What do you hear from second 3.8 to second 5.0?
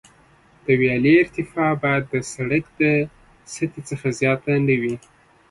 څخه زیاته نه وي